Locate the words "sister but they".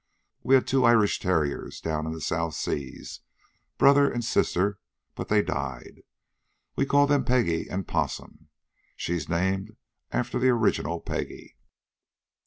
4.25-5.43